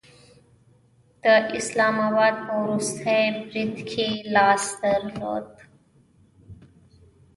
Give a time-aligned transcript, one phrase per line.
[1.23, 1.25] د
[1.59, 5.49] اسلام آباد په وروستي برید کې یې لاس درلود